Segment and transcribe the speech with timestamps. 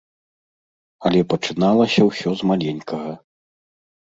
[1.09, 3.11] Але пачыналася ўсё з маленькага.